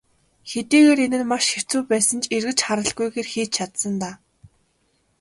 [0.49, 4.15] Хэдийгээр энэ нь маш хэцүү байсан ч эргэж харалгүйгээр хийж чадсан даа.